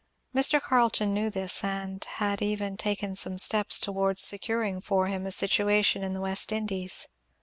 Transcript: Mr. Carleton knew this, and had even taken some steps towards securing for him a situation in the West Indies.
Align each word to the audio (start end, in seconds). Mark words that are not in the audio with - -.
Mr. 0.33 0.59
Carleton 0.59 1.13
knew 1.13 1.29
this, 1.29 1.63
and 1.63 2.03
had 2.15 2.41
even 2.41 2.75
taken 2.75 3.13
some 3.13 3.37
steps 3.37 3.77
towards 3.79 4.19
securing 4.23 4.81
for 4.81 5.05
him 5.05 5.27
a 5.27 5.31
situation 5.31 6.01
in 6.03 6.13
the 6.13 6.21
West 6.21 6.51
Indies. 6.51 7.07